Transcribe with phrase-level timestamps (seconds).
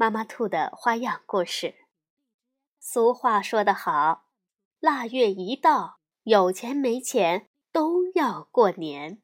[0.00, 1.74] 妈妈兔的花样故事。
[2.78, 4.30] 俗话说得好，
[4.78, 9.20] 腊月一到，有钱没钱都要过年。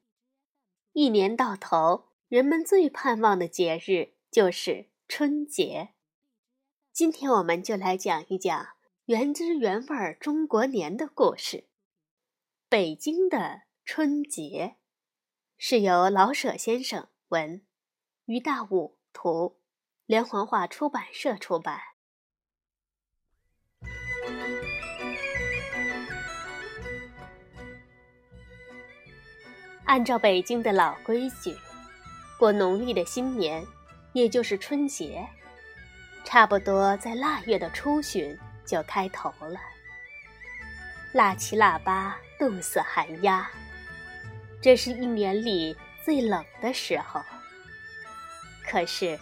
[0.93, 5.95] 一年到头，人们最盼望的节日就是春节。
[6.93, 8.67] 今天我们就来讲一讲
[9.07, 11.71] 原汁原味中国年的故事。
[12.69, 14.77] 北京的春节，
[15.57, 17.65] 是由老舍先生文，
[18.27, 19.57] 于大武图。
[20.07, 21.81] 连环画出版社出版。
[29.85, 31.57] 按照北京的老规矩，
[32.39, 33.67] 过农历的新年，
[34.13, 35.27] 也就是春节，
[36.25, 39.59] 差不多在腊月的初旬就开头了。
[41.13, 43.51] 腊七腊八，冻死寒鸦，
[44.63, 47.21] 这是一年里最冷的时候。
[48.63, 49.19] 可是。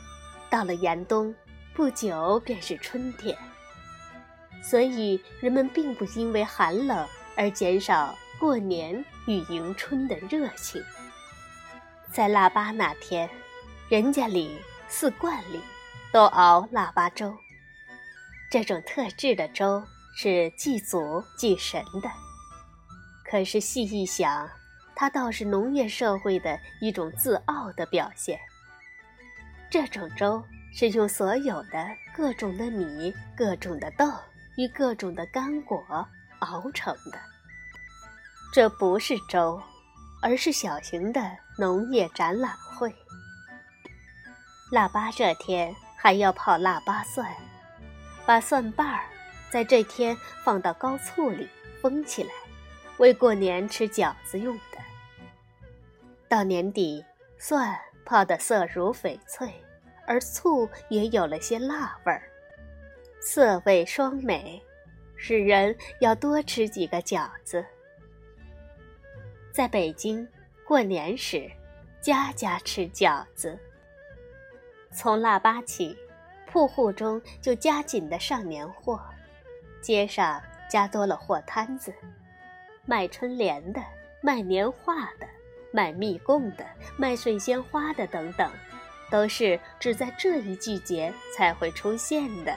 [0.55, 1.35] 到了严冬，
[1.75, 3.37] 不久便是春天，
[4.63, 7.05] 所以人们并不因为寒冷
[7.37, 10.81] 而减少过年与迎春的热情。
[12.13, 13.29] 在腊八那天，
[13.89, 15.61] 人家里四罐里
[16.13, 17.37] 都熬腊八粥，
[18.49, 19.83] 这种特制的粥
[20.15, 22.09] 是祭祖祭神的。
[23.29, 24.49] 可是细一想，
[24.95, 28.39] 它倒是农业社会的一种自傲的表现。
[29.75, 30.41] 这种粥
[30.73, 31.85] 是用所有的
[32.17, 34.09] 各种的米、各种的豆
[34.57, 35.85] 与各种的干果
[36.39, 37.19] 熬成的。
[38.53, 39.61] 这不是粥，
[40.23, 41.21] 而是小型的
[41.59, 42.95] 农业展览会。
[44.71, 47.35] 腊八这天还要泡腊八蒜，
[48.25, 49.07] 把蒜瓣儿
[49.51, 51.49] 在这天放到高醋里
[51.83, 52.31] 封起来，
[52.99, 54.79] 为过年吃饺子用的。
[56.29, 57.05] 到年底，
[57.41, 59.53] 蒜泡得色如翡翠。
[60.07, 62.29] 而醋也有了些辣味儿，
[63.23, 64.63] 色味双美，
[65.17, 67.65] 使人要多吃几个饺子。
[69.51, 70.29] 在北京
[70.67, 71.51] 过年时，
[72.03, 73.59] 家家吃饺子。
[74.93, 75.97] 从腊八起，
[76.47, 79.01] 铺户中就加紧的上年货，
[79.81, 80.39] 街上
[80.69, 81.95] 加多了货摊子，
[82.85, 83.83] 卖春联的，
[84.21, 85.27] 卖年画的，
[85.75, 86.65] 卖蜜供的，
[86.97, 88.49] 卖水仙花的等等。
[89.11, 92.57] 都是只在这一季节才会出现的。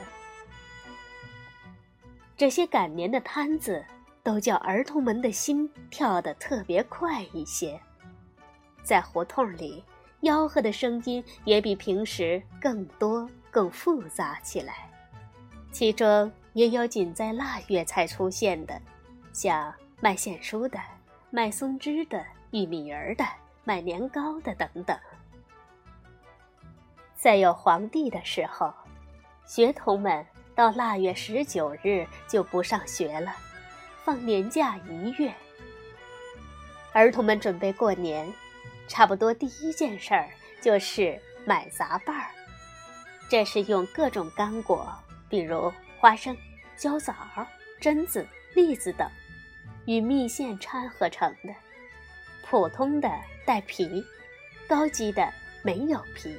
[2.36, 3.84] 这些赶年的摊子
[4.24, 7.80] 都叫儿童们的心跳得特别快一些，
[8.82, 9.84] 在胡同里
[10.22, 14.90] 吆喝的声音也比平时更多、更复杂起来。
[15.72, 18.82] 其中也有仅在腊月才出现的，
[19.32, 20.80] 像卖线书的、
[21.30, 23.26] 卖松枝的、玉米儿的、
[23.64, 24.98] 卖年糕的等等。
[27.16, 28.74] 在有皇帝的时候，
[29.46, 30.26] 学童们
[30.56, 33.36] 到腊月十九日就不上学了，
[34.04, 35.34] 放年假一月。
[36.94, 38.32] 儿童们准备过年，
[38.88, 40.30] 差不多第一件事儿
[40.62, 42.30] 就是买杂拌儿。
[43.30, 44.88] 这是用各种干果，
[45.28, 46.36] 比如花生、
[46.78, 47.14] 焦枣、
[47.82, 48.26] 榛子、
[48.56, 49.10] 栗子等，
[49.86, 51.54] 与蜜饯掺合成的。
[52.50, 53.12] 普通的
[53.46, 54.06] 带皮，
[54.70, 55.30] 高级的
[55.64, 56.34] 没有皮。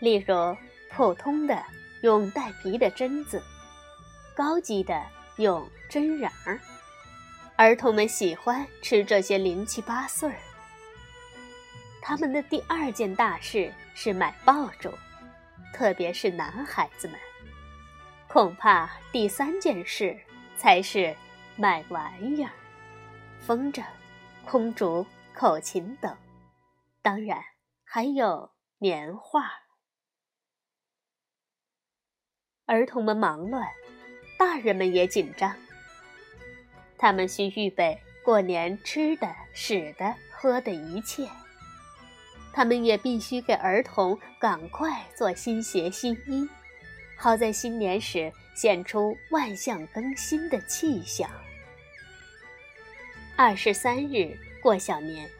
[0.00, 0.54] 例如，
[0.90, 1.64] 普通的
[2.02, 3.42] 用带皮的榛子，
[4.36, 5.02] 高级的
[5.36, 6.60] 用榛瓤儿。
[7.56, 10.36] 儿童们喜欢吃这些零七八碎儿。
[12.02, 14.92] 他们的第二件大事是买爆竹，
[15.72, 17.18] 特别是男孩子们。
[18.26, 20.14] 恐怕第三件事
[20.54, 21.16] 才是
[21.56, 22.50] 买玩意儿，
[23.40, 23.82] 风筝、
[24.50, 25.04] 空竹、
[25.34, 26.16] 口琴等，
[27.02, 27.38] 当然
[27.84, 29.42] 还有年画。
[32.64, 33.68] 儿童们忙乱，
[34.38, 35.54] 大人们也紧张。
[36.96, 41.28] 他们需预备过年吃的、使的、喝的一切。
[42.50, 46.48] 他们也必须给儿童赶快做新鞋、新衣，
[47.18, 51.30] 好在新年时显出万象更新的气象。
[53.40, 55.30] 二十三日过小年，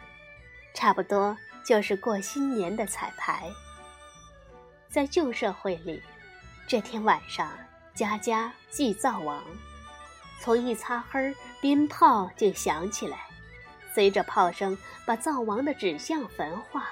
[0.73, 3.50] 差不多就是过新年的彩排。
[4.89, 6.00] 在旧社会里。
[6.69, 7.50] 这天晚上，
[7.97, 9.43] 家家祭灶王，
[10.39, 13.19] 从一擦黑儿，鞭炮就响起来，
[13.93, 16.91] 随着炮声，把灶王的纸像焚化，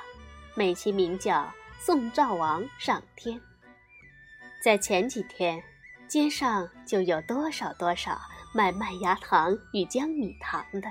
[0.57, 3.41] 美其名叫送灶王上天。
[4.61, 5.63] 在前几天，
[6.09, 8.21] 街上就有多少多少
[8.57, 10.91] 卖麦芽糖与江米糖的，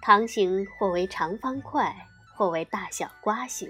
[0.00, 1.92] 糖形或为长方块，
[2.36, 3.68] 或为大小瓜形。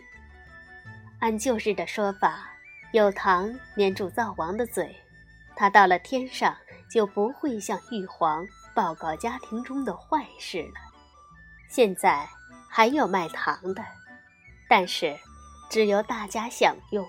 [1.19, 2.51] 按旧日的说法，
[2.93, 4.95] 有糖粘住灶王的嘴，
[5.57, 6.55] 他到了天上
[6.91, 10.75] 就不会向玉皇报告家庭中的坏事了。
[11.71, 12.29] 现在
[12.69, 13.83] 还有卖糖的，
[14.69, 15.17] 但是
[15.71, 17.09] 只由大家享用，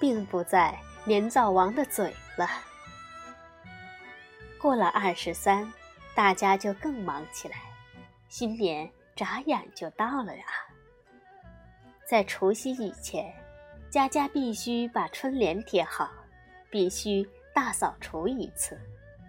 [0.00, 0.76] 并不在。
[1.06, 2.46] 粘灶王的嘴了。
[4.60, 5.72] 过了二十三，
[6.14, 7.56] 大家就更忙起来。
[8.28, 10.44] 新年眨眼就到了呀。
[12.04, 13.32] 在除夕以前，
[13.88, 16.10] 家家必须把春联贴好，
[16.70, 18.78] 必须大扫除一次，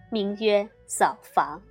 [0.10, 1.62] 名曰扫房。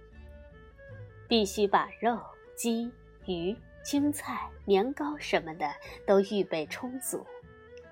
[1.27, 2.19] 必须把肉、
[2.57, 2.91] 鸡、
[3.27, 5.71] 鱼、青菜、年糕什么的
[6.07, 7.27] 都预备充足。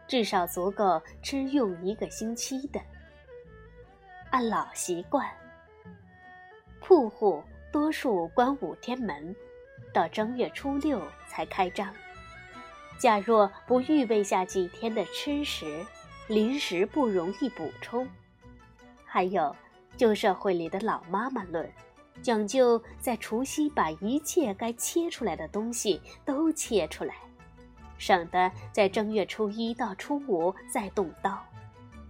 [0.06, 2.80] 至少足够吃用一个星期的。
[4.30, 5.28] 按老习惯，
[6.80, 7.42] 铺户
[7.72, 9.34] 多数关五天门，
[9.92, 11.92] 到正月初六才开张。
[12.98, 15.84] 假若不预备下几天的吃食，
[16.28, 18.08] 临时不容易补充。
[19.04, 19.54] 还有
[19.96, 21.70] 旧社会里的老妈妈论，
[22.22, 27.14] 讲究在除夕把一切该切出来的东西都切出来。
[27.98, 31.42] 省得在正月初一到初五再动刀，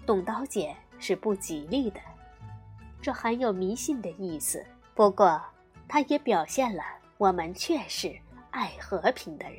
[0.04, 2.00] 动刀剪是不吉利的。
[3.06, 5.40] 这含有迷信的意思，不过
[5.86, 6.82] 它也表现了
[7.18, 8.12] 我们确是
[8.50, 9.58] 爱和平的人。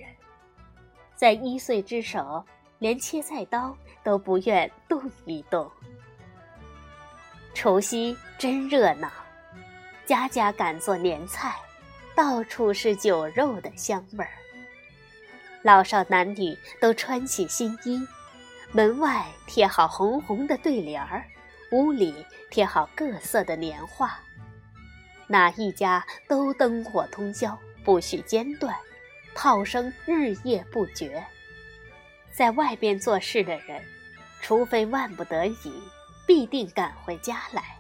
[1.16, 2.44] 在一岁之手，
[2.78, 3.74] 连切菜刀
[4.04, 5.72] 都不愿动一动。
[7.54, 9.10] 除夕真热闹，
[10.06, 11.56] 家家赶做年菜，
[12.14, 14.32] 到处是酒肉的香味儿。
[15.62, 18.06] 老少男女都穿起新衣，
[18.74, 21.24] 门外贴好红红的对联儿，
[21.72, 24.20] 屋里贴好各色的年画，
[25.28, 28.76] 哪一家都灯火通宵，不许间断，
[29.36, 31.24] 炮声日夜不绝。
[32.32, 33.84] 在外边做事的人，
[34.42, 35.82] 除非万不得已，
[36.26, 37.78] 必定赶回家来，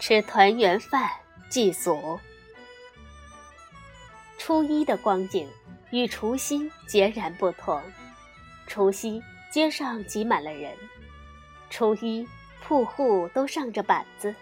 [0.00, 1.10] 吃团圆饭
[1.48, 2.18] 祭祖。
[4.38, 5.48] 初一的光景。
[5.90, 7.80] 与除夕截然不同。
[8.66, 9.22] 除夕
[9.52, 10.76] 街上挤满了人，
[11.70, 12.26] 初一
[12.66, 14.34] 铺户都上着板子，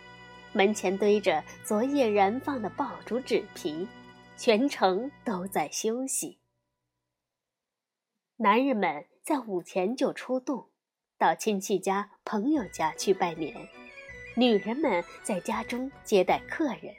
[0.52, 3.88] 门前堆着昨夜燃放的爆竹纸皮，
[4.36, 6.38] 全城都在休息。
[8.36, 10.70] 男人们在午前就出动，
[11.18, 13.52] 到亲戚家、朋友家去拜年；
[14.36, 16.94] 女人们在家中接待客人。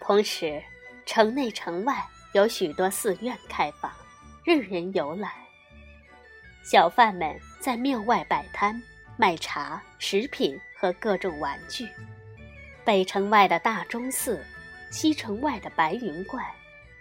[0.00, 0.62] 同时，
[1.04, 2.06] 城内城外。
[2.34, 3.92] 有许多寺院开放，
[4.42, 5.30] 任人游览。
[6.64, 8.82] 小贩们在庙外摆摊，
[9.18, 11.88] 卖茶、食品和各种玩具。
[12.84, 14.44] 北城外的大钟寺，
[14.90, 16.44] 西城外的白云观，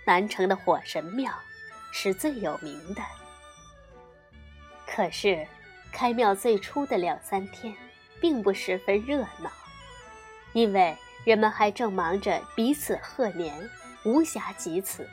[0.06, 1.34] 南城的火神庙，
[1.92, 3.02] 是最有名的。
[4.86, 5.48] 可是，
[5.92, 7.76] 开庙最初的两三天，
[8.22, 9.52] 并不十分热闹，
[10.54, 13.68] 因为人们还正忙着彼此贺年，
[14.06, 15.10] 无暇及此。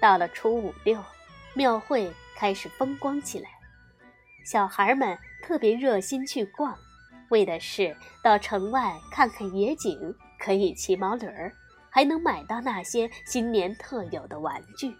[0.00, 1.04] 到了初五六，
[1.52, 3.50] 庙会开始风光起来。
[4.42, 6.78] 小孩们特别热心去逛，
[7.34, 11.52] 为的是到城外看看野景，可以骑毛驴儿，
[11.90, 14.94] 还能买到那些新年特有的玩具。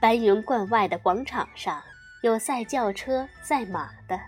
[0.00, 1.80] 白云观外的广场上
[2.24, 4.18] 有赛轿车、赛马的，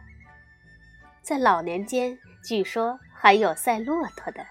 [1.23, 4.47] 在老年间据说还有赛骆驼的。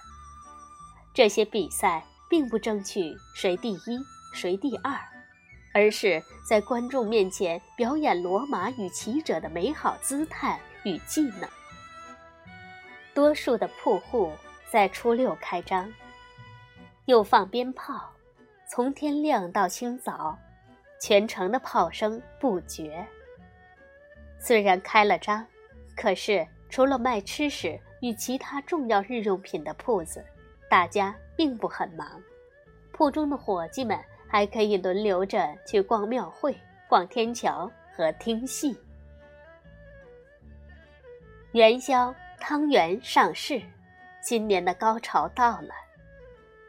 [1.13, 3.99] 这些比赛并不争取谁第一。
[4.31, 4.93] 谁第二，
[5.73, 11.49] 而是在观众面前表演骡马与骑者的美好姿态与技能。
[13.19, 14.31] 多数的铺户
[14.71, 15.93] 在初六开张，
[17.03, 18.09] 又放鞭炮，
[18.65, 20.39] 从天亮到清早，
[21.01, 23.05] 全城的炮声不绝。
[24.39, 25.45] 虽然开了张，
[25.97, 30.25] 可是除了卖吃食与其他重要日用品的铺子，
[30.69, 32.23] 大家并不很忙，
[32.93, 33.99] 铺中的伙计们。
[34.31, 36.55] 还可以轮流着去逛庙会、
[36.87, 38.77] 逛天桥和听戏。
[41.51, 43.61] 元宵汤圆上市，
[44.21, 45.69] 今年的高潮到了。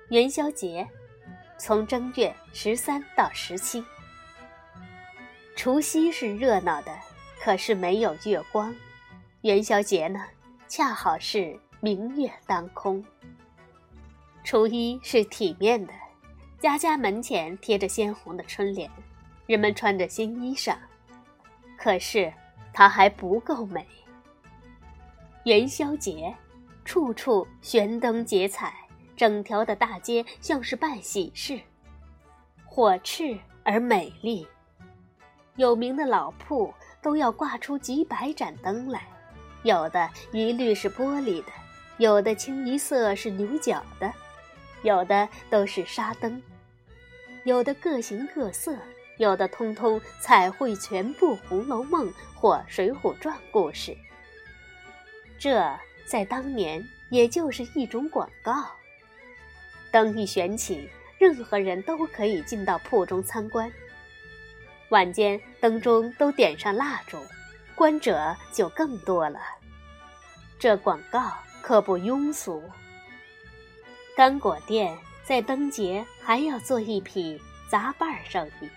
[0.09, 0.87] 元宵节
[1.57, 3.83] 从正月十三到十七。
[5.55, 6.93] 除夕是热闹的，
[7.41, 8.75] 可是没有月光，
[9.43, 10.27] 元宵节呢，
[10.69, 13.03] 恰好是明月当空。
[14.43, 15.93] 初一是体面的，
[16.59, 18.91] 家家门前贴着鲜红的春联，
[19.47, 20.77] 人们穿着新衣裳。
[21.79, 22.31] 可是
[22.73, 23.87] 它还不够美。
[25.45, 26.35] 元宵节，
[26.85, 28.75] 处处悬灯结彩，
[29.17, 31.59] 整条的大街像是办喜事，
[32.65, 34.47] 火炽而美丽。
[35.57, 39.03] 有名的老铺都要挂出几百盏灯来，
[39.63, 41.53] 有的一律是玻璃的，
[41.99, 44.13] 有的清一色是牛角的。
[44.83, 46.43] 有的都是沙灯，
[47.45, 48.75] 有的各形各色，
[49.19, 53.95] 有的通通彩绘全部《红楼梦》或《水浒传》故事。
[55.41, 58.71] 这在当年也就是一种广告。
[59.91, 63.73] 灯一悬起，任何人都可以进到铺中参观。
[64.91, 67.19] 晚间灯中都点上蜡烛，
[67.75, 69.41] 观者就更多了。
[70.59, 71.33] 这广告
[71.63, 72.63] 可不庸俗。
[74.15, 74.95] 干果店
[75.25, 78.69] 在灯节还要做一匹杂瓣生意，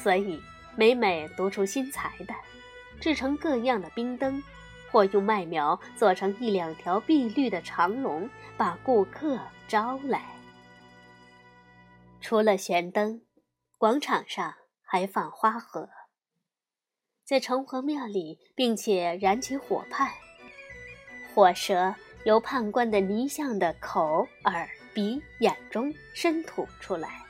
[0.00, 0.40] 所以
[0.76, 2.34] 每每独出心裁的，
[3.00, 4.40] 制成各样的冰灯，
[4.96, 9.38] 或用麦苗做成一两条碧绿的长龙，把顾客
[9.68, 10.24] 招来。
[12.22, 13.20] 除了悬灯，
[13.76, 15.90] 广场上还放花盒，
[17.26, 20.10] 在城隍庙里，并且燃起火畔，
[21.34, 21.94] 火蛇。
[22.24, 27.22] 由判官的泥像的口、耳、鼻、眼中伸吐出来。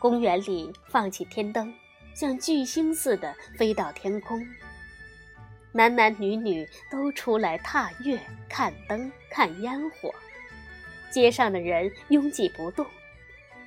[0.00, 1.72] 公园里放起天灯，
[2.14, 4.44] 像巨星似的飞到天空。
[5.72, 10.14] 男男女女都出来踏月、看灯、看烟火。
[11.10, 12.86] 街上的人拥挤不动。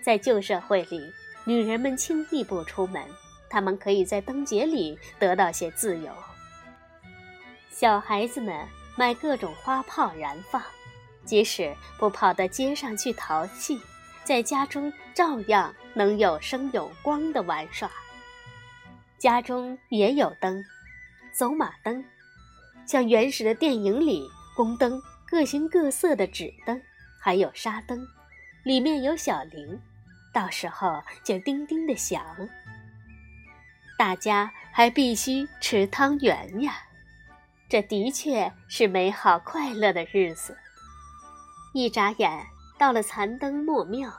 [0.02, 1.14] 在旧社会里，
[1.46, 3.04] 女人们轻易不出门，
[3.50, 6.12] 她们可以在灯节里得到些自由。
[7.70, 8.68] 小孩子们。
[8.98, 10.62] 买各种花炮燃放，
[11.24, 13.82] 即使不跑到街上去淘气，
[14.26, 17.90] 在家中照样能有声有光的玩耍。
[19.18, 20.62] 家中也有灯，
[21.32, 22.04] 走马灯，
[22.86, 26.82] 像原始的电影里宫灯，各形各色的纸灯，
[27.20, 28.06] 还有沙灯，
[28.64, 29.82] 里面有小铃，
[30.34, 32.24] 到时候就叮叮的响。
[33.98, 36.74] 大家还必须吃汤圆呀。
[37.70, 40.58] 这的确是美好快乐的日子。
[41.74, 42.46] 一眨眼，
[42.78, 44.12] 到了残灯末庙，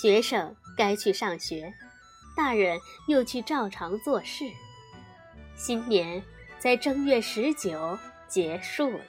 [0.00, 1.74] 学生该去上学，
[2.36, 4.44] 大人又去照常做事。
[5.56, 6.22] 新年
[6.66, 7.96] 在正月十九
[8.26, 9.04] 结束了。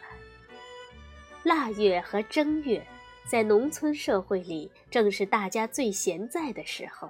[1.42, 2.86] 腊月和正月，
[3.26, 7.10] 在农村社会里正是大家最闲在的时候，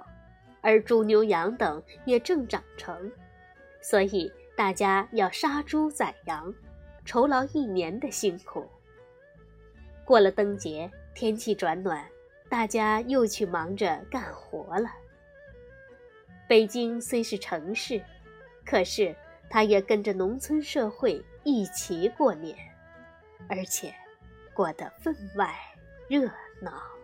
[0.62, 3.12] 而猪牛羊等也正长成，
[3.82, 4.32] 所以。
[4.56, 6.52] 大家要杀猪宰羊，
[7.04, 8.66] 酬劳一年的辛苦。
[10.02, 12.04] 过了灯节，天气转暖，
[12.48, 14.90] 大家又去忙着干活了。
[16.48, 18.02] 北京虽是城市，
[18.64, 19.14] 可是
[19.50, 22.56] 他也跟着农村社会一起过年，
[23.48, 23.94] 而且
[24.54, 25.54] 过得分外
[26.08, 26.97] 热闹。